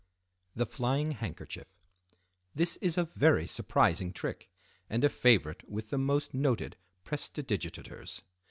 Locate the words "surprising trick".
3.45-4.49